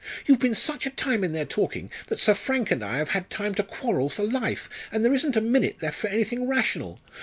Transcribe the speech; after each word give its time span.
"You've 0.25 0.39
been 0.39 0.55
such 0.55 0.87
a 0.87 0.89
time 0.89 1.23
in 1.23 1.31
there 1.31 1.45
talking, 1.45 1.91
that 2.07 2.19
Sir 2.19 2.33
Frank 2.33 2.71
and 2.71 2.83
I 2.83 2.97
have 2.97 3.09
had 3.09 3.29
time 3.29 3.53
to 3.53 3.61
quarrel 3.63 4.09
for 4.09 4.23
life, 4.23 4.67
and 4.91 5.05
there 5.05 5.13
isn't 5.13 5.35
a 5.37 5.41
minute 5.41 5.79
left 5.83 5.99
for 5.99 6.07
anything 6.07 6.47
rational. 6.47 6.99